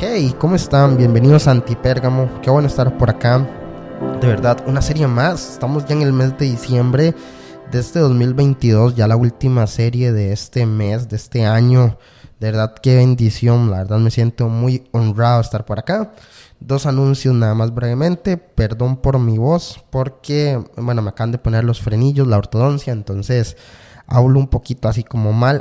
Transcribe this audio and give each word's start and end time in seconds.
Hey, 0.00 0.32
¿cómo 0.38 0.54
están? 0.54 0.96
Bienvenidos 0.96 1.48
a 1.48 1.50
Antipérgamo. 1.50 2.30
Qué 2.40 2.50
bueno 2.50 2.68
estar 2.68 2.96
por 2.96 3.10
acá. 3.10 3.44
De 4.20 4.28
verdad, 4.28 4.62
una 4.68 4.80
serie 4.80 5.08
más. 5.08 5.54
Estamos 5.54 5.86
ya 5.86 5.96
en 5.96 6.02
el 6.02 6.12
mes 6.12 6.38
de 6.38 6.46
diciembre 6.46 7.16
de 7.72 7.80
este 7.80 7.98
2022, 7.98 8.94
ya 8.94 9.08
la 9.08 9.16
última 9.16 9.66
serie 9.66 10.12
de 10.12 10.32
este 10.32 10.66
mes, 10.66 11.08
de 11.08 11.16
este 11.16 11.46
año. 11.46 11.98
De 12.38 12.52
verdad, 12.52 12.76
qué 12.80 12.94
bendición. 12.94 13.72
La 13.72 13.78
verdad, 13.78 13.98
me 13.98 14.12
siento 14.12 14.48
muy 14.48 14.84
honrado 14.92 15.38
de 15.38 15.42
estar 15.42 15.64
por 15.64 15.80
acá. 15.80 16.12
Dos 16.60 16.86
anuncios 16.86 17.34
nada 17.34 17.54
más 17.56 17.74
brevemente. 17.74 18.36
Perdón 18.36 18.98
por 18.98 19.18
mi 19.18 19.36
voz, 19.36 19.84
porque, 19.90 20.62
bueno, 20.76 21.02
me 21.02 21.10
acaban 21.10 21.32
de 21.32 21.38
poner 21.38 21.64
los 21.64 21.80
frenillos, 21.80 22.28
la 22.28 22.38
ortodoncia, 22.38 22.92
entonces 22.92 23.56
hablo 24.08 24.40
un 24.40 24.48
poquito 24.48 24.88
así 24.88 25.04
como 25.04 25.32
mal. 25.32 25.60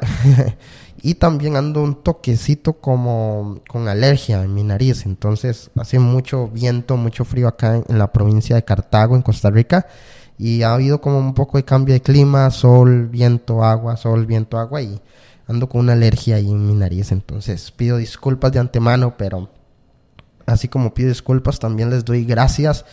y 1.02 1.16
también 1.16 1.56
ando 1.56 1.84
un 1.84 2.02
toquecito 2.02 2.74
como 2.74 3.60
con 3.68 3.88
alergia 3.88 4.42
en 4.42 4.54
mi 4.54 4.64
nariz. 4.64 5.06
Entonces 5.06 5.70
hace 5.76 6.00
mucho 6.00 6.48
viento, 6.48 6.98
mucho 6.98 7.26
frío 7.26 7.48
acá 7.48 7.84
en, 7.88 7.98
la 7.98 8.12
provincia 8.12 8.56
de 8.56 8.66
Cartago, 8.66 9.16
en 9.16 9.22
Costa 9.22 9.52
Rica. 9.52 9.86
Y 10.40 10.64
ha 10.64 10.74
habido 10.74 11.02
como 11.02 11.20
un 11.20 11.34
poco 11.34 11.58
de 11.58 11.66
cambio 11.66 11.94
de 11.94 12.02
clima, 12.02 12.50
sol, 12.52 13.08
viento, 13.08 13.64
agua, 13.64 13.98
sol, 13.98 14.26
viento, 14.26 14.58
agua. 14.58 14.82
Y 14.82 15.02
ando 15.48 15.68
con 15.68 15.82
una 15.82 15.94
alergia 15.94 16.38
ahí 16.38 16.50
en 16.50 16.66
mi 16.66 16.74
nariz. 16.74 17.12
Entonces 17.12 17.72
pido 17.72 17.98
disculpas 17.98 18.52
de 18.52 18.60
antemano, 18.60 19.16
pero 19.18 19.50
así 20.46 20.68
como 20.70 20.94
pido 20.94 21.10
disculpas, 21.10 21.60
también 21.60 21.90
les 21.90 22.06
doy 22.06 22.24
gracias 22.24 22.86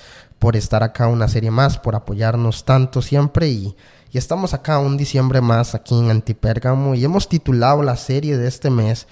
por 0.45 0.57
estar 0.57 0.83
acá 0.83 1.09
una 1.09 1.27
serie 1.27 1.51
más, 1.51 1.79
por 1.79 1.95
apoyarnos 1.95 2.67
tanto 2.67 3.01
siempre. 3.01 3.49
Y 3.49 3.75
y 4.13 4.19
estamos 4.19 4.53
acá 4.53 4.79
un 4.79 4.99
diciembre 4.99 5.41
más 5.41 5.75
aquí 5.75 5.99
en 5.99 6.11
Antipérgamo 6.11 6.95
y 6.95 7.03
hemos 7.03 7.31
titulado 7.31 7.83
la 7.83 7.97
serie 7.97 8.37
de 8.37 8.47
este 8.47 8.69
mes 8.69 9.07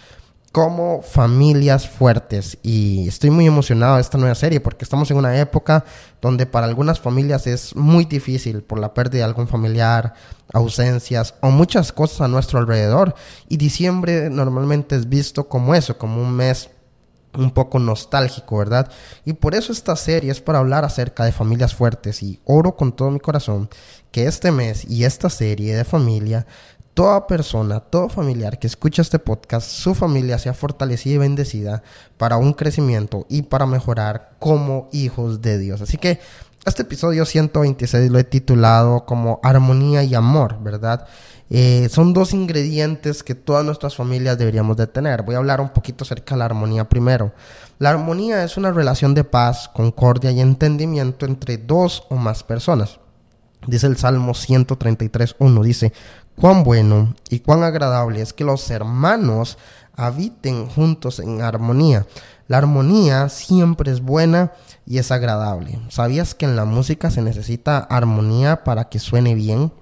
como 0.53 1.01
familias 1.01 1.89
fuertes. 1.89 2.59
Y 2.63 3.09
estoy 3.09 3.31
muy 3.31 3.47
emocionado 3.47 3.95
de 3.95 4.03
esta 4.03 4.19
nueva 4.19 4.35
serie 4.35 4.61
porque 4.61 4.85
estamos 4.85 5.11
en 5.11 5.17
una 5.17 5.41
época 5.41 5.87
donde 6.21 6.45
para 6.45 6.67
algunas 6.67 7.01
familias 7.01 7.47
es 7.47 7.75
muy 7.75 8.05
difícil 8.05 8.63
por 8.63 8.79
la 8.79 8.93
pérdida 8.93 9.21
de 9.21 9.25
algún 9.25 9.49
familiar, 9.49 10.13
ausencias 10.53 11.35
o 11.41 11.51
muchas 11.51 11.93
cosas 11.93 12.21
a 12.21 12.29
nuestro 12.29 12.59
alrededor. 12.59 13.15
Y 13.49 13.57
diciembre 13.57 14.29
normalmente 14.29 14.97
es 14.97 15.09
visto 15.09 15.49
como 15.49 15.75
eso, 15.75 15.97
como 15.97 16.21
un 16.21 16.33
mes 16.33 16.69
un 17.35 17.51
poco 17.51 17.79
nostálgico, 17.79 18.59
¿verdad? 18.59 18.91
Y 19.25 19.35
por 19.35 19.55
eso 19.55 19.73
esta 19.73 19.97
serie 19.97 20.31
es 20.31 20.41
para 20.41 20.59
hablar 20.59 20.85
acerca 20.85 21.25
de 21.25 21.33
familias 21.33 21.75
fuertes 21.75 22.23
y 22.23 22.41
oro 22.45 22.77
con 22.77 22.93
todo 22.93 23.11
mi 23.11 23.21
corazón 23.21 23.69
que 24.11 24.27
este 24.27 24.53
mes 24.53 24.85
y 24.89 25.05
esta 25.05 25.31
serie 25.31 25.75
de 25.75 25.85
familia, 25.85 26.47
toda 26.95 27.27
persona, 27.27 27.81
todo 27.81 28.09
familiar 28.09 28.59
que 28.59 28.67
escucha 28.67 29.03
este 29.03 29.19
podcast, 29.19 29.67
su 29.69 29.95
familia 29.95 30.39
sea 30.39 30.53
fortalecida 30.53 31.15
y 31.15 31.19
bendecida 31.19 31.83
para 32.19 32.37
un 32.37 32.53
crecimiento 32.53 33.27
y 33.31 33.43
para 33.43 33.67
mejorar 33.67 34.33
como 34.39 34.89
hijos 34.93 35.41
de 35.41 35.59
Dios. 35.59 35.81
Así 35.81 35.97
que 35.97 36.21
este 36.65 36.83
episodio 36.83 37.25
126 37.27 38.11
lo 38.11 38.19
he 38.19 38.25
titulado 38.25 39.05
como 39.05 39.41
Armonía 39.43 40.05
y 40.05 40.15
Amor, 40.15 40.59
¿verdad? 40.63 41.07
Eh, 41.51 41.89
son 41.91 42.15
dos 42.15 42.33
ingredientes 42.33 43.23
que 43.23 43.35
todas 43.35 43.65
nuestras 43.65 43.95
familias 43.95 44.39
deberíamos 44.39 44.77
de 44.77 44.87
tener. 44.87 45.23
Voy 45.23 45.35
a 45.35 45.39
hablar 45.39 45.61
un 45.61 45.71
poquito 45.71 46.05
acerca 46.05 46.35
de 46.35 46.39
la 46.39 46.47
armonía 46.47 46.89
primero. 46.89 47.33
La 47.79 47.91
armonía 47.91 48.43
es 48.45 48.57
una 48.57 48.71
relación 48.71 49.13
de 49.15 49.25
paz, 49.25 49.69
concordia 49.69 50.31
y 50.31 50.41
entendimiento 50.41 51.27
entre 51.27 51.59
dos 51.59 52.05
o 52.09 52.17
más 52.17 52.43
personas. 52.43 53.01
Dice 53.67 53.87
el 53.87 53.97
Salmo 53.97 54.33
133.1, 54.33 55.63
dice, 55.63 55.93
cuán 56.37 56.65
bueno 56.65 57.15
y 57.29 57.41
cuán 57.41 57.65
agradable 57.65 58.23
es 58.23 58.33
que 58.33 58.45
los 58.45 58.71
hermanos 58.71 59.59
habiten 59.97 60.67
juntos 60.67 61.19
en 61.19 61.43
armonía. 61.43 62.07
La 62.49 62.59
armonía 62.59 63.29
siempre 63.29 63.91
es 63.91 64.01
buena 64.01 64.53
y 64.87 64.99
es 64.99 65.11
agradable. 65.11 65.79
¿Sabías 65.89 66.35
que 66.35 66.45
en 66.45 66.57
la 66.57 66.65
música 66.65 67.11
se 67.11 67.23
necesita 67.23 67.79
armonía 67.79 68.65
para 68.65 68.89
que 68.89 68.99
suene 68.99 69.35
bien? 69.35 69.73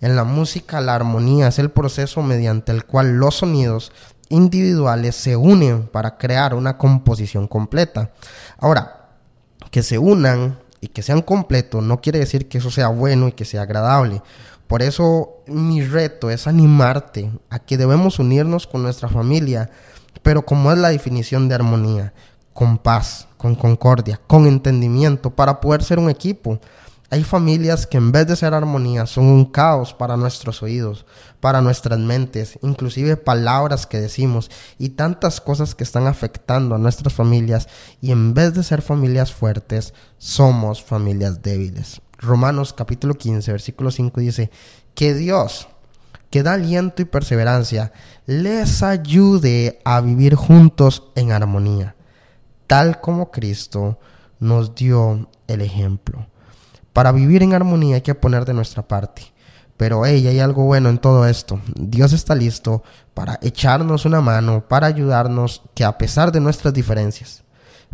En 0.00 0.16
la 0.16 0.24
música 0.24 0.80
la 0.80 0.94
armonía 0.94 1.48
es 1.48 1.58
el 1.58 1.70
proceso 1.70 2.22
mediante 2.22 2.72
el 2.72 2.84
cual 2.84 3.18
los 3.18 3.36
sonidos 3.36 3.92
individuales 4.30 5.14
se 5.14 5.36
unen 5.36 5.86
para 5.88 6.16
crear 6.16 6.54
una 6.54 6.78
composición 6.78 7.46
completa. 7.46 8.10
Ahora, 8.58 9.10
que 9.70 9.82
se 9.82 9.98
unan 9.98 10.58
y 10.80 10.88
que 10.88 11.02
sean 11.02 11.20
completos 11.20 11.82
no 11.82 12.00
quiere 12.00 12.18
decir 12.18 12.48
que 12.48 12.58
eso 12.58 12.70
sea 12.70 12.88
bueno 12.88 13.28
y 13.28 13.32
que 13.32 13.44
sea 13.44 13.62
agradable. 13.62 14.22
Por 14.70 14.82
eso 14.82 15.42
mi 15.48 15.82
reto 15.82 16.30
es 16.30 16.46
animarte 16.46 17.32
a 17.50 17.58
que 17.58 17.76
debemos 17.76 18.20
unirnos 18.20 18.68
con 18.68 18.84
nuestra 18.84 19.08
familia, 19.08 19.68
pero 20.22 20.46
como 20.46 20.70
es 20.70 20.78
la 20.78 20.90
definición 20.90 21.48
de 21.48 21.56
armonía, 21.56 22.14
con 22.52 22.78
paz, 22.78 23.26
con 23.36 23.56
concordia, 23.56 24.20
con 24.28 24.46
entendimiento, 24.46 25.30
para 25.34 25.60
poder 25.60 25.82
ser 25.82 25.98
un 25.98 26.08
equipo. 26.08 26.60
Hay 27.10 27.24
familias 27.24 27.84
que 27.84 27.96
en 27.96 28.12
vez 28.12 28.28
de 28.28 28.36
ser 28.36 28.54
armonía 28.54 29.06
son 29.06 29.24
un 29.24 29.44
caos 29.44 29.92
para 29.92 30.16
nuestros 30.16 30.62
oídos, 30.62 31.04
para 31.40 31.60
nuestras 31.60 31.98
mentes, 31.98 32.56
inclusive 32.62 33.16
palabras 33.16 33.88
que 33.88 34.00
decimos 34.00 34.52
y 34.78 34.90
tantas 34.90 35.40
cosas 35.40 35.74
que 35.74 35.82
están 35.82 36.06
afectando 36.06 36.76
a 36.76 36.78
nuestras 36.78 37.12
familias 37.12 37.66
y 38.00 38.12
en 38.12 38.34
vez 38.34 38.54
de 38.54 38.62
ser 38.62 38.82
familias 38.82 39.32
fuertes, 39.32 39.94
somos 40.18 40.80
familias 40.80 41.42
débiles. 41.42 42.00
Romanos 42.20 42.72
capítulo 42.72 43.14
15, 43.14 43.50
versículo 43.50 43.90
5 43.90 44.20
dice, 44.20 44.50
que 44.94 45.14
Dios, 45.14 45.68
que 46.28 46.42
da 46.42 46.52
aliento 46.52 47.02
y 47.02 47.06
perseverancia, 47.06 47.92
les 48.26 48.82
ayude 48.82 49.80
a 49.84 50.00
vivir 50.00 50.34
juntos 50.34 51.10
en 51.16 51.32
armonía, 51.32 51.96
tal 52.66 53.00
como 53.00 53.30
Cristo 53.30 53.98
nos 54.38 54.74
dio 54.74 55.28
el 55.48 55.62
ejemplo. 55.62 56.26
Para 56.92 57.12
vivir 57.12 57.42
en 57.42 57.54
armonía 57.54 57.96
hay 57.96 58.02
que 58.02 58.14
poner 58.14 58.44
de 58.44 58.54
nuestra 58.54 58.86
parte. 58.86 59.32
Pero 59.76 60.04
hay 60.04 60.38
algo 60.40 60.64
bueno 60.64 60.90
en 60.90 60.98
todo 60.98 61.26
esto. 61.26 61.58
Dios 61.74 62.12
está 62.12 62.34
listo 62.34 62.82
para 63.14 63.38
echarnos 63.40 64.04
una 64.04 64.20
mano, 64.20 64.68
para 64.68 64.86
ayudarnos, 64.86 65.62
que 65.74 65.84
a 65.84 65.96
pesar 65.96 66.32
de 66.32 66.40
nuestras 66.40 66.74
diferencias, 66.74 67.44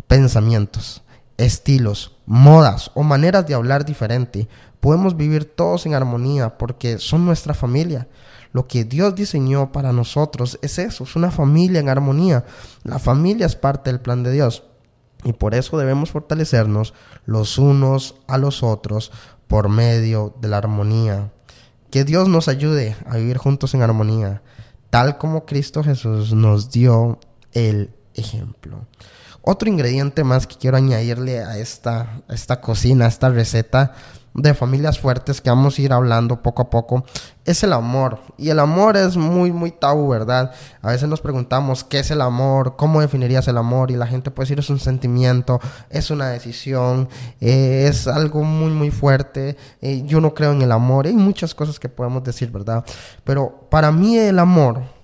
pensamientos, 0.05 1.01
estilos, 1.37 2.16
modas 2.27 2.91
o 2.93 3.01
maneras 3.01 3.47
de 3.47 3.55
hablar 3.55 3.85
diferente, 3.85 4.47
podemos 4.79 5.17
vivir 5.17 5.45
todos 5.45 5.85
en 5.87 5.95
armonía 5.95 6.57
porque 6.57 6.99
son 6.99 7.25
nuestra 7.25 7.55
familia. 7.55 8.07
Lo 8.51 8.67
que 8.67 8.83
Dios 8.83 9.15
diseñó 9.15 9.71
para 9.71 9.93
nosotros 9.93 10.59
es 10.61 10.77
eso, 10.77 11.05
es 11.05 11.15
una 11.15 11.31
familia 11.31 11.79
en 11.79 11.89
armonía. 11.89 12.45
La 12.83 12.99
familia 12.99 13.45
es 13.45 13.55
parte 13.55 13.89
del 13.89 14.01
plan 14.01 14.23
de 14.23 14.31
Dios. 14.31 14.63
Y 15.23 15.33
por 15.33 15.55
eso 15.55 15.77
debemos 15.77 16.11
fortalecernos 16.11 16.93
los 17.25 17.57
unos 17.57 18.15
a 18.27 18.37
los 18.37 18.61
otros 18.61 19.11
por 19.47 19.69
medio 19.69 20.35
de 20.39 20.47
la 20.49 20.57
armonía. 20.57 21.31
Que 21.89 22.03
Dios 22.03 22.27
nos 22.27 22.47
ayude 22.47 22.95
a 23.07 23.17
vivir 23.17 23.37
juntos 23.37 23.73
en 23.73 23.81
armonía, 23.81 24.41
tal 24.89 25.17
como 25.17 25.45
Cristo 25.45 25.83
Jesús 25.83 26.33
nos 26.33 26.69
dio 26.71 27.19
el 27.53 27.91
ejemplo. 28.13 28.85
Otro 29.49 29.69
ingrediente 29.69 30.25
más 30.25 30.45
que 30.45 30.57
quiero 30.57 30.75
añadirle 30.75 31.41
a 31.41 31.57
esta, 31.57 32.19
esta 32.27 32.59
cocina, 32.59 33.05
a 33.05 33.07
esta 33.07 33.29
receta, 33.29 33.93
de 34.33 34.53
familias 34.53 34.99
fuertes 34.99 35.39
que 35.39 35.49
vamos 35.49 35.79
a 35.79 35.81
ir 35.81 35.93
hablando 35.93 36.43
poco 36.43 36.63
a 36.63 36.69
poco 36.69 37.05
es 37.45 37.63
el 37.63 37.71
amor. 37.71 38.19
Y 38.37 38.49
el 38.49 38.59
amor 38.59 38.97
es 38.97 39.15
muy, 39.15 39.53
muy 39.53 39.71
tabú, 39.71 40.09
¿verdad? 40.09 40.51
A 40.81 40.91
veces 40.91 41.07
nos 41.07 41.21
preguntamos 41.21 41.85
qué 41.85 41.99
es 41.99 42.11
el 42.11 42.19
amor, 42.19 42.75
cómo 42.75 42.99
definirías 42.99 43.47
el 43.47 43.57
amor 43.57 43.89
y 43.89 43.95
la 43.95 44.05
gente 44.05 44.31
puede 44.31 44.47
decir 44.47 44.59
es 44.59 44.69
un 44.69 44.79
sentimiento, 44.79 45.61
es 45.89 46.11
una 46.11 46.27
decisión, 46.27 47.07
eh, 47.39 47.87
es 47.89 48.05
algo 48.05 48.43
muy, 48.43 48.71
muy 48.71 48.91
fuerte. 48.91 49.55
Eh, 49.79 50.03
yo 50.05 50.19
no 50.19 50.33
creo 50.33 50.51
en 50.51 50.61
el 50.61 50.73
amor, 50.73 51.07
hay 51.07 51.13
muchas 51.13 51.55
cosas 51.55 51.79
que 51.79 51.87
podemos 51.87 52.21
decir, 52.21 52.51
¿verdad? 52.51 52.83
Pero 53.23 53.65
para 53.71 53.93
mí 53.93 54.17
el 54.17 54.39
amor, 54.39 54.96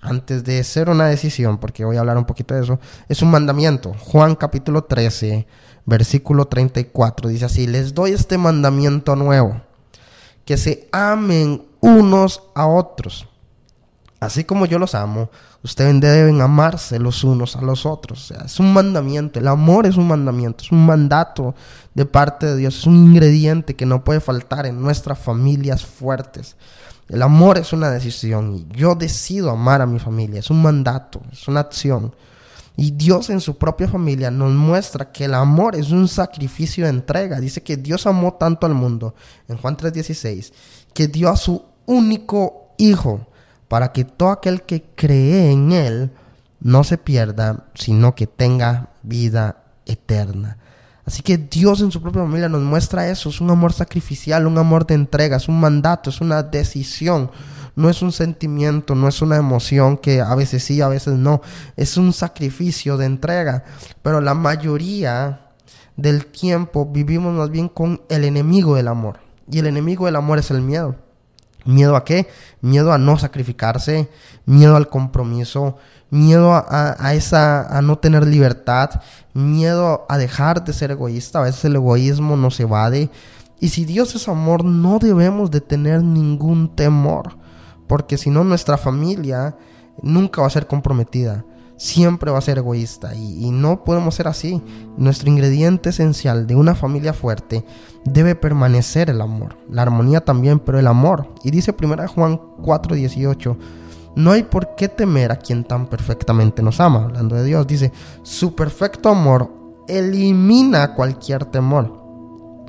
antes 0.00 0.44
de 0.44 0.62
ser 0.64 0.88
una 0.88 1.06
decisión, 1.06 1.58
porque 1.58 1.84
voy 1.84 1.96
a 1.96 2.00
hablar 2.00 2.18
un 2.18 2.24
poquito 2.24 2.54
de 2.54 2.62
eso, 2.62 2.80
es 3.08 3.22
un 3.22 3.30
mandamiento. 3.30 3.94
Juan 3.94 4.34
capítulo 4.34 4.84
13 4.84 5.46
versículo 5.86 6.46
34, 6.46 7.28
dice 7.28 7.46
así, 7.46 7.66
les 7.66 7.94
doy 7.94 8.12
este 8.12 8.38
mandamiento 8.38 9.16
nuevo, 9.16 9.60
que 10.44 10.56
se 10.56 10.88
amen 10.92 11.64
unos 11.80 12.42
a 12.54 12.66
otros, 12.66 13.26
Así 14.20 14.44
como 14.44 14.66
yo 14.66 14.78
los 14.78 14.94
amo, 14.94 15.30
ustedes 15.62 15.98
deben 15.98 16.42
amarse 16.42 16.98
los 16.98 17.24
unos 17.24 17.56
a 17.56 17.62
los 17.62 17.86
otros. 17.86 18.30
O 18.30 18.34
sea, 18.34 18.44
es 18.44 18.60
un 18.60 18.70
mandamiento. 18.74 19.38
El 19.38 19.48
amor 19.48 19.86
es 19.86 19.96
un 19.96 20.06
mandamiento, 20.06 20.62
es 20.62 20.70
un 20.70 20.84
mandato 20.84 21.54
de 21.94 22.04
parte 22.04 22.44
de 22.44 22.56
Dios. 22.56 22.80
Es 22.80 22.86
un 22.86 22.96
ingrediente 22.96 23.74
que 23.74 23.86
no 23.86 24.04
puede 24.04 24.20
faltar 24.20 24.66
en 24.66 24.82
nuestras 24.82 25.18
familias 25.18 25.86
fuertes. 25.86 26.56
El 27.10 27.22
amor 27.22 27.58
es 27.58 27.72
una 27.72 27.90
decisión 27.90 28.54
y 28.54 28.66
yo 28.76 28.94
decido 28.94 29.50
amar 29.50 29.82
a 29.82 29.86
mi 29.86 29.98
familia. 29.98 30.38
Es 30.38 30.48
un 30.48 30.62
mandato, 30.62 31.20
es 31.32 31.48
una 31.48 31.60
acción. 31.60 32.14
Y 32.76 32.92
Dios 32.92 33.30
en 33.30 33.40
su 33.40 33.58
propia 33.58 33.88
familia 33.88 34.30
nos 34.30 34.52
muestra 34.52 35.10
que 35.10 35.24
el 35.24 35.34
amor 35.34 35.74
es 35.74 35.90
un 35.90 36.06
sacrificio 36.06 36.84
de 36.84 36.90
entrega. 36.90 37.40
Dice 37.40 37.64
que 37.64 37.76
Dios 37.76 38.06
amó 38.06 38.34
tanto 38.34 38.64
al 38.64 38.74
mundo, 38.74 39.16
en 39.48 39.56
Juan 39.56 39.76
3:16, 39.76 40.52
que 40.94 41.08
dio 41.08 41.28
a 41.28 41.36
su 41.36 41.64
único 41.86 42.74
hijo 42.78 43.26
para 43.66 43.90
que 43.90 44.04
todo 44.04 44.30
aquel 44.30 44.62
que 44.62 44.84
cree 44.94 45.50
en 45.50 45.72
Él 45.72 46.12
no 46.60 46.84
se 46.84 46.96
pierda, 46.96 47.66
sino 47.74 48.14
que 48.14 48.28
tenga 48.28 48.90
vida 49.02 49.64
eterna. 49.84 50.58
Así 51.04 51.22
que 51.22 51.38
Dios 51.38 51.80
en 51.80 51.90
su 51.90 52.02
propia 52.02 52.22
familia 52.22 52.48
nos 52.48 52.62
muestra 52.62 53.08
eso, 53.08 53.30
es 53.30 53.40
un 53.40 53.50
amor 53.50 53.72
sacrificial, 53.72 54.46
un 54.46 54.58
amor 54.58 54.86
de 54.86 54.94
entrega, 54.94 55.36
es 55.36 55.48
un 55.48 55.58
mandato, 55.58 56.10
es 56.10 56.20
una 56.20 56.42
decisión, 56.42 57.30
no 57.74 57.88
es 57.88 58.02
un 58.02 58.12
sentimiento, 58.12 58.94
no 58.94 59.08
es 59.08 59.22
una 59.22 59.36
emoción 59.36 59.96
que 59.96 60.20
a 60.20 60.34
veces 60.34 60.62
sí, 60.62 60.80
a 60.80 60.88
veces 60.88 61.14
no, 61.14 61.40
es 61.76 61.96
un 61.96 62.12
sacrificio 62.12 62.96
de 62.96 63.06
entrega. 63.06 63.64
Pero 64.02 64.20
la 64.20 64.34
mayoría 64.34 65.48
del 65.96 66.26
tiempo 66.26 66.86
vivimos 66.86 67.34
más 67.34 67.50
bien 67.50 67.68
con 67.68 68.02
el 68.08 68.24
enemigo 68.24 68.76
del 68.76 68.88
amor. 68.88 69.20
Y 69.50 69.58
el 69.58 69.66
enemigo 69.66 70.06
del 70.06 70.16
amor 70.16 70.38
es 70.38 70.50
el 70.50 70.60
miedo. 70.60 70.96
¿Miedo 71.70 71.96
a 71.96 72.04
qué? 72.04 72.28
Miedo 72.60 72.92
a 72.92 72.98
no 72.98 73.18
sacrificarse, 73.18 74.08
miedo 74.44 74.76
al 74.76 74.88
compromiso, 74.88 75.76
miedo 76.10 76.52
a, 76.52 77.14
esa, 77.14 77.76
a 77.76 77.80
no 77.82 77.98
tener 77.98 78.26
libertad, 78.26 79.00
miedo 79.34 80.06
a 80.08 80.18
dejar 80.18 80.64
de 80.64 80.72
ser 80.72 80.90
egoísta. 80.90 81.38
A 81.38 81.42
veces 81.42 81.64
el 81.64 81.76
egoísmo 81.76 82.36
nos 82.36 82.58
evade. 82.60 83.10
Y 83.60 83.68
si 83.68 83.84
Dios 83.84 84.14
es 84.14 84.28
amor, 84.28 84.64
no 84.64 84.98
debemos 84.98 85.50
de 85.50 85.60
tener 85.60 86.02
ningún 86.02 86.74
temor, 86.74 87.36
porque 87.86 88.16
si 88.16 88.30
no 88.30 88.42
nuestra 88.42 88.78
familia 88.78 89.56
nunca 90.02 90.40
va 90.40 90.46
a 90.46 90.50
ser 90.50 90.66
comprometida 90.66 91.44
siempre 91.80 92.30
va 92.30 92.36
a 92.36 92.42
ser 92.42 92.58
egoísta 92.58 93.14
y, 93.14 93.50
no 93.50 93.84
podemos 93.84 94.14
ser 94.14 94.28
así. 94.28 94.62
Nuestro 94.98 95.30
ingrediente 95.30 95.88
esencial 95.88 96.46
de 96.46 96.54
una 96.54 96.74
familia 96.74 97.14
fuerte 97.14 97.64
debe 98.04 98.34
permanecer 98.34 99.08
el 99.08 99.22
amor, 99.22 99.56
la 99.70 99.80
armonía 99.80 100.20
también, 100.20 100.58
pero 100.58 100.78
el 100.78 100.86
amor. 100.86 101.32
Y 101.42 101.50
dice 101.50 101.74
1 101.74 102.06
Juan 102.08 102.38
4:18, 102.58 103.56
no 104.14 104.32
hay 104.32 104.42
por 104.42 104.74
qué 104.76 104.88
temer 104.88 105.32
a 105.32 105.36
quien 105.36 105.64
tan 105.64 105.86
perfectamente 105.86 106.62
nos 106.62 106.80
ama, 106.80 107.04
hablando 107.04 107.34
de 107.36 107.44
Dios, 107.44 107.66
dice, 107.66 107.92
su 108.24 108.54
perfecto 108.54 109.08
amor 109.08 109.50
elimina 109.88 110.94
cualquier 110.94 111.46
temor. 111.46 111.98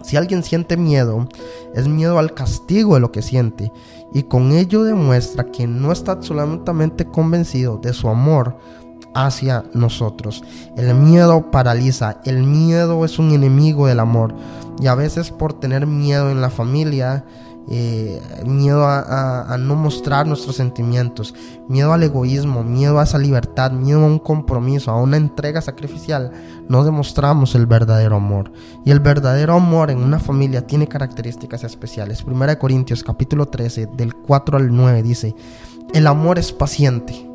Si 0.04 0.16
alguien 0.16 0.42
siente 0.42 0.78
miedo, 0.78 1.28
es 1.76 1.88
miedo 1.88 2.18
al 2.18 2.34
castigo 2.34 2.96
de 2.96 3.02
lo 3.02 3.12
que 3.12 3.22
siente, 3.22 3.72
y 4.14 4.24
con 4.24 4.52
ello 4.52 4.84
demuestra 4.84 5.52
que 5.52 5.68
no 5.68 5.92
está 5.92 6.14
absolutamente 6.14 7.06
convencido 7.06 7.78
de 7.78 7.94
su 7.94 8.08
amor 8.08 8.58
hacia 9.14 9.64
nosotros. 9.74 10.44
El 10.78 10.94
miedo 10.96 11.52
paraliza, 11.52 12.22
el 12.26 12.44
miedo 12.44 13.04
es 13.06 13.20
un 13.20 13.32
enemigo 13.32 13.88
del 13.88 14.00
amor. 14.00 14.34
Y 14.80 14.88
a 14.88 14.96
veces 14.96 15.32
por 15.32 15.54
tener 15.54 15.86
miedo 15.86 16.30
en 16.32 16.42
la 16.42 16.50
familia, 16.50 17.26
eh, 17.70 18.20
miedo 18.46 18.86
a, 18.86 19.56
no 19.60 19.76
mostrar 19.76 20.26
nuestros 20.26 20.56
sentimientos, 20.56 21.36
miedo 21.70 21.94
al 21.94 22.04
egoísmo, 22.04 22.64
miedo 22.64 23.00
a 23.00 23.04
esa 23.04 23.20
libertad, 23.20 23.72
miedo 23.72 24.02
a 24.02 24.08
un 24.08 24.20
compromiso, 24.20 24.92
a 24.92 25.00
una 25.00 25.18
entrega 25.18 25.62
sacrificial, 25.62 26.32
no 26.68 26.84
demostramos 26.84 27.54
el 27.54 27.68
verdadero 27.68 28.16
amor. 28.16 28.52
Y 28.84 28.92
el 28.92 29.00
verdadero 29.00 29.54
amor 29.54 29.92
en 29.92 30.00
una 30.00 30.20
familia 30.20 30.66
tiene 30.66 30.88
características 30.88 31.64
especiales. 31.64 32.24
1 32.26 32.58
Corintios 32.58 33.04
capítulo 33.04 33.46
13, 33.48 33.90
del 33.96 34.16
4 34.16 34.58
al 34.58 34.76
9 34.76 35.04
dice, 35.04 35.36
el 35.94 36.08
amor 36.08 36.40
es 36.40 36.52
paciente, 36.52 37.30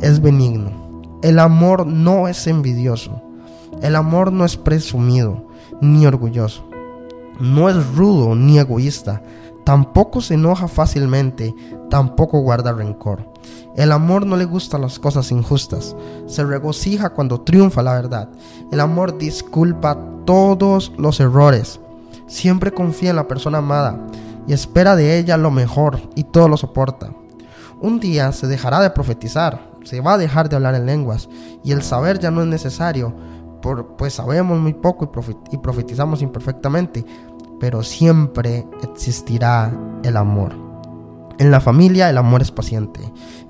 es 0.00 0.20
benigno 0.20 0.83
el 1.24 1.38
amor 1.38 1.86
no 1.86 2.28
es 2.28 2.46
envidioso. 2.46 3.22
El 3.80 3.96
amor 3.96 4.30
no 4.30 4.44
es 4.44 4.58
presumido 4.58 5.48
ni 5.80 6.04
orgulloso. 6.04 6.68
No 7.40 7.70
es 7.70 7.96
rudo 7.96 8.34
ni 8.34 8.58
egoísta. 8.58 9.22
Tampoco 9.64 10.20
se 10.20 10.34
enoja 10.34 10.68
fácilmente. 10.68 11.54
Tampoco 11.88 12.40
guarda 12.40 12.74
rencor. 12.74 13.26
El 13.74 13.92
amor 13.92 14.26
no 14.26 14.36
le 14.36 14.44
gustan 14.44 14.82
las 14.82 14.98
cosas 14.98 15.32
injustas. 15.32 15.96
Se 16.26 16.44
regocija 16.44 17.08
cuando 17.08 17.40
triunfa 17.40 17.82
la 17.82 17.94
verdad. 17.94 18.28
El 18.70 18.80
amor 18.80 19.16
disculpa 19.16 19.98
todos 20.26 20.92
los 20.98 21.20
errores. 21.20 21.80
Siempre 22.26 22.74
confía 22.74 23.08
en 23.08 23.16
la 23.16 23.28
persona 23.28 23.58
amada 23.58 23.98
y 24.46 24.52
espera 24.52 24.94
de 24.94 25.18
ella 25.18 25.38
lo 25.38 25.50
mejor 25.50 26.02
y 26.16 26.24
todo 26.24 26.48
lo 26.48 26.58
soporta. 26.58 27.14
Un 27.80 27.98
día 27.98 28.30
se 28.32 28.46
dejará 28.46 28.80
de 28.80 28.90
profetizar 28.90 29.73
se 29.84 30.00
va 30.00 30.14
a 30.14 30.18
dejar 30.18 30.48
de 30.48 30.56
hablar 30.56 30.74
en 30.74 30.86
lenguas 30.86 31.28
y 31.62 31.72
el 31.72 31.82
saber 31.82 32.18
ya 32.18 32.30
no 32.30 32.42
es 32.42 32.48
necesario, 32.48 33.14
por, 33.62 33.96
pues 33.96 34.14
sabemos 34.14 34.58
muy 34.58 34.74
poco 34.74 35.10
y, 35.50 35.54
y 35.54 35.58
profetizamos 35.58 36.22
imperfectamente, 36.22 37.04
pero 37.60 37.82
siempre 37.82 38.66
existirá 38.82 39.72
el 40.02 40.16
amor. 40.16 40.63
En 41.38 41.50
la 41.50 41.60
familia 41.60 42.08
el 42.08 42.18
amor 42.18 42.42
es 42.42 42.52
paciente. 42.52 43.00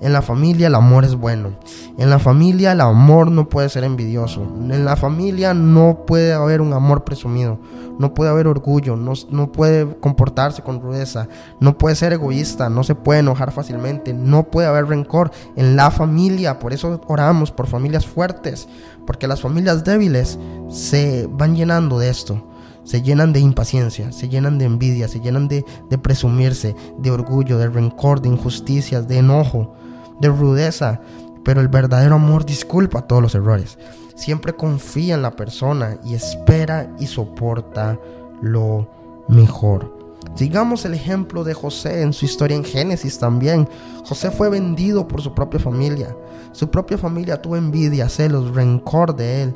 En 0.00 0.12
la 0.12 0.22
familia 0.22 0.68
el 0.68 0.74
amor 0.74 1.04
es 1.04 1.16
bueno. 1.16 1.50
En 1.98 2.08
la 2.08 2.18
familia 2.18 2.72
el 2.72 2.80
amor 2.80 3.30
no 3.30 3.48
puede 3.48 3.68
ser 3.68 3.84
envidioso. 3.84 4.42
En 4.42 4.84
la 4.84 4.96
familia 4.96 5.52
no 5.52 6.04
puede 6.06 6.32
haber 6.32 6.62
un 6.62 6.72
amor 6.72 7.04
presumido. 7.04 7.58
No 7.98 8.14
puede 8.14 8.30
haber 8.30 8.46
orgullo. 8.46 8.96
No, 8.96 9.12
no 9.30 9.52
puede 9.52 9.98
comportarse 9.98 10.62
con 10.62 10.80
rudeza. 10.80 11.28
No 11.60 11.76
puede 11.76 11.94
ser 11.94 12.14
egoísta. 12.14 12.70
No 12.70 12.84
se 12.84 12.94
puede 12.94 13.20
enojar 13.20 13.52
fácilmente. 13.52 14.14
No 14.14 14.44
puede 14.44 14.66
haber 14.66 14.86
rencor 14.86 15.30
en 15.54 15.76
la 15.76 15.90
familia. 15.90 16.58
Por 16.58 16.72
eso 16.72 17.00
oramos 17.06 17.50
por 17.50 17.66
familias 17.66 18.06
fuertes. 18.06 18.66
Porque 19.06 19.28
las 19.28 19.42
familias 19.42 19.84
débiles 19.84 20.38
se 20.70 21.28
van 21.30 21.54
llenando 21.54 21.98
de 21.98 22.08
esto 22.08 22.42
se 22.84 23.02
llenan 23.02 23.32
de 23.32 23.40
impaciencia, 23.40 24.12
se 24.12 24.28
llenan 24.28 24.58
de 24.58 24.66
envidia, 24.66 25.08
se 25.08 25.20
llenan 25.20 25.48
de, 25.48 25.64
presumirse, 26.02 26.76
de 26.98 27.10
orgullo, 27.10 27.58
de 27.58 27.68
rencor, 27.68 28.20
de 28.20 28.28
injusticias, 28.28 29.08
de 29.08 29.18
enojo, 29.18 29.74
de 30.20 30.28
rudeza. 30.28 31.00
Pero 31.44 31.60
el 31.60 31.68
verdadero 31.68 32.14
amor 32.14 32.46
disculpa 32.46 33.06
todos 33.06 33.22
los 33.22 33.34
errores. 33.34 33.78
Siempre 34.14 34.54
confía 34.54 35.14
en 35.14 35.22
la 35.22 35.34
persona 35.34 35.98
y 36.04 36.14
espera 36.14 36.94
y 36.98 37.06
soporta 37.06 37.98
lo 38.40 38.88
mejor. 39.28 40.04
Sigamos 40.34 40.84
el 40.84 40.94
ejemplo 40.94 41.44
de 41.44 41.54
José 41.54 42.02
en 42.02 42.12
su 42.12 42.24
historia 42.24 42.56
en 42.56 42.64
Génesis 42.64 43.18
también. 43.18 43.68
José 44.04 44.30
fue 44.30 44.50
vendido 44.50 45.06
por 45.06 45.22
su 45.22 45.32
propia 45.32 45.60
familia. 45.60 46.16
Su 46.52 46.70
propia 46.70 46.98
familia 46.98 47.40
tuvo 47.40 47.56
envidia, 47.56 48.08
celos, 48.08 48.54
rencor 48.54 49.14
de 49.14 49.42
él. 49.42 49.54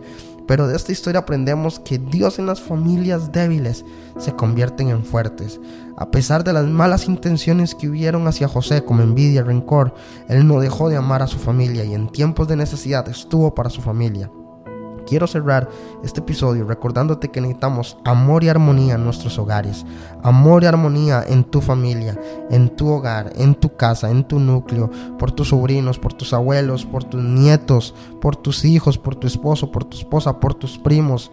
Pero 0.48 0.66
de 0.66 0.74
esta 0.74 0.92
historia 0.92 1.20
aprendemos 1.20 1.78
que 1.78 1.98
Dios 1.98 2.38
en 2.38 2.46
las 2.46 2.60
familias 2.60 3.30
débiles 3.30 3.84
se 4.18 4.32
convierten 4.32 4.88
en 4.88 5.04
fuertes. 5.04 5.60
A 5.96 6.10
pesar 6.10 6.42
de 6.42 6.54
las 6.54 6.66
malas 6.66 7.06
intenciones 7.06 7.74
que 7.74 7.88
hubieron 7.88 8.26
hacia 8.26 8.48
José 8.48 8.82
como 8.82 9.02
envidia 9.02 9.40
y 9.40 9.44
rencor, 9.44 9.94
él 10.26 10.48
no 10.48 10.58
dejó 10.58 10.88
de 10.88 10.96
amar 10.96 11.22
a 11.22 11.26
su 11.26 11.38
familia 11.38 11.84
y 11.84 11.94
en 11.94 12.08
tiempos 12.08 12.48
de 12.48 12.56
necesidad 12.56 13.06
estuvo 13.08 13.54
para 13.54 13.68
su 13.68 13.82
familia 13.82 14.30
quiero 15.08 15.26
cerrar 15.26 15.68
este 16.04 16.20
episodio 16.20 16.66
recordándote 16.66 17.30
que 17.30 17.40
necesitamos 17.40 17.96
amor 18.04 18.44
y 18.44 18.48
armonía 18.48 18.94
en 18.94 19.04
nuestros 19.04 19.38
hogares, 19.38 19.86
amor 20.22 20.62
y 20.62 20.66
armonía 20.66 21.24
en 21.26 21.44
tu 21.44 21.60
familia, 21.60 22.20
en 22.50 22.68
tu 22.76 22.90
hogar, 22.90 23.32
en 23.36 23.54
tu 23.54 23.74
casa, 23.74 24.10
en 24.10 24.24
tu 24.24 24.38
núcleo, 24.38 24.90
por 25.18 25.32
tus 25.32 25.48
sobrinos, 25.48 25.98
por 25.98 26.12
tus 26.12 26.32
abuelos, 26.34 26.84
por 26.84 27.04
tus 27.04 27.22
nietos, 27.22 27.94
por 28.20 28.36
tus 28.36 28.64
hijos, 28.64 28.98
por 28.98 29.16
tu 29.16 29.26
esposo, 29.26 29.72
por 29.72 29.84
tu 29.84 29.96
esposa, 29.96 30.38
por 30.38 30.54
tus 30.54 30.78
primos. 30.78 31.30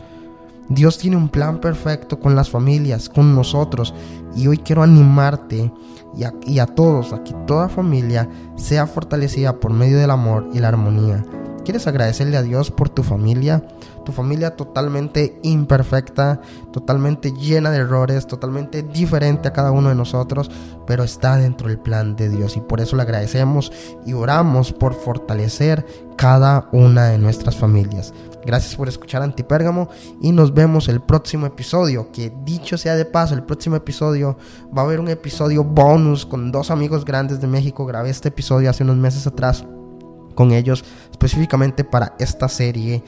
Dios 0.70 0.98
tiene 0.98 1.18
un 1.18 1.30
plan 1.30 1.60
perfecto 1.60 2.20
con 2.20 2.36
las 2.36 2.50
familias, 2.50 3.10
con 3.10 3.36
nosotros. 3.36 3.94
Y 4.36 4.48
hoy 4.48 4.58
quiero 4.58 4.82
animarte 4.84 5.72
y 6.16 6.24
a, 6.24 6.34
y 6.48 6.60
a 6.60 6.66
todos, 6.66 7.14
a 7.14 7.24
que 7.24 7.34
toda 7.46 7.70
familia 7.70 8.28
sea 8.56 8.88
fortalecida 8.88 9.60
por 9.60 9.72
medio 9.72 9.98
del 9.98 10.12
amor 10.12 10.48
y 10.54 10.60
la 10.60 10.70
armonía 10.70 11.24
¿Quieres 11.66 11.88
agradecerle 11.88 12.38
a 12.38 12.44
Dios 12.44 12.70
por 12.70 12.90
tu 12.90 13.02
familia? 13.02 13.66
Tu 14.06 14.12
familia 14.12 14.56
totalmente 14.56 15.40
imperfecta, 15.42 16.40
totalmente 16.72 17.32
llena 17.34 17.72
de 17.72 17.80
errores, 17.80 18.28
totalmente 18.28 18.84
diferente 18.84 19.48
a 19.48 19.54
cada 19.54 19.72
uno 19.72 19.90
de 19.90 19.96
nosotros, 19.96 20.52
pero 20.86 21.04
está 21.04 21.38
dentro 21.38 21.68
del 21.68 21.80
plan 21.80 22.16
de 22.16 22.30
Dios 22.30 22.56
y 22.56 22.62
por 22.62 22.82
eso 22.82 22.96
le 22.96 23.02
agradecemos 23.02 23.72
y 24.06 24.14
oramos 24.14 24.74
por 24.74 24.94
fortalecer 24.94 25.84
cada 26.16 26.70
una 26.72 27.06
de 27.08 27.18
nuestras 27.18 27.56
familias. 27.56 28.14
Gracias 28.46 28.76
por 28.76 28.88
escuchar 28.88 29.24
Antipérgamo 29.24 29.90
y 30.22 30.32
nos 30.34 30.54
vemos 30.54 30.88
el 30.88 31.02
próximo 31.02 31.48
episodio. 31.48 32.12
Que 32.12 32.32
dicho 32.44 32.78
sea 32.78 32.96
de 32.96 33.06
paso, 33.06 33.34
el 33.34 33.42
próximo 33.42 33.76
episodio 33.76 34.38
va 34.66 34.84
a 34.84 34.86
haber 34.86 35.00
un 35.00 35.08
episodio 35.08 35.64
bonus 35.64 36.28
con 36.28 36.52
dos 36.52 36.70
amigos 36.70 37.06
grandes 37.06 37.42
de 37.42 37.48
México. 37.48 37.88
Grabé 37.88 38.12
este 38.12 38.30
episodio 38.30 38.70
hace 38.70 38.84
unos 38.84 38.98
meses 38.98 39.26
atrás 39.26 39.66
con 40.36 40.52
ellos 40.52 40.86
específicamente 41.12 41.84
para 41.84 42.16
esta 42.20 42.48
serie 42.48 43.04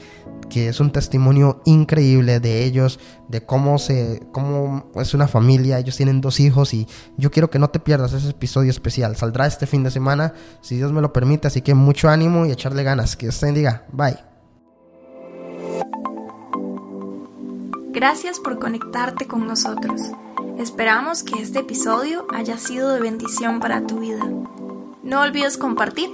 que 0.48 0.68
es 0.68 0.80
un 0.80 0.90
testimonio 0.90 1.60
increíble 1.64 2.40
de 2.40 2.64
ellos, 2.64 2.98
de 3.28 3.44
cómo 3.44 3.78
se 3.78 4.26
cómo 4.32 4.90
es 4.96 5.14
una 5.14 5.28
familia, 5.28 5.78
ellos 5.78 5.96
tienen 5.96 6.20
dos 6.20 6.40
hijos 6.40 6.74
y 6.74 6.86
yo 7.16 7.30
quiero 7.30 7.50
que 7.50 7.58
no 7.58 7.68
te 7.68 7.80
pierdas 7.80 8.12
ese 8.12 8.30
episodio 8.30 8.70
especial. 8.70 9.16
Saldrá 9.16 9.46
este 9.46 9.66
fin 9.66 9.84
de 9.84 9.90
semana, 9.90 10.32
si 10.60 10.76
Dios 10.76 10.92
me 10.92 11.00
lo 11.00 11.12
permite, 11.12 11.48
así 11.48 11.62
que 11.62 11.74
mucho 11.74 12.08
ánimo 12.08 12.46
y 12.46 12.50
echarle 12.50 12.82
ganas. 12.82 13.16
Que 13.16 13.26
Dios 13.26 13.38
te 13.38 13.46
bendiga. 13.46 13.86
Bye. 13.92 14.18
Gracias 17.90 18.38
por 18.38 18.58
conectarte 18.58 19.26
con 19.26 19.46
nosotros. 19.46 20.00
Esperamos 20.58 21.22
que 21.22 21.42
este 21.42 21.60
episodio 21.60 22.26
haya 22.32 22.58
sido 22.58 22.92
de 22.92 23.00
bendición 23.00 23.60
para 23.60 23.86
tu 23.86 24.00
vida. 24.00 24.24
No 25.08 25.22
olvides 25.22 25.56
compartir 25.56 26.10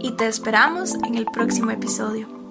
y 0.00 0.16
te 0.16 0.26
esperamos 0.26 0.94
en 0.94 1.14
el 1.14 1.26
próximo 1.26 1.70
episodio. 1.70 2.41